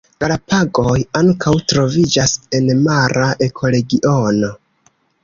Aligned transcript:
Galapagoj 0.23 0.95
ankaŭ 1.19 1.53
troviĝas 1.71 2.33
en 2.61 2.71
mara 2.87 3.29
ekoregiono. 3.49 4.51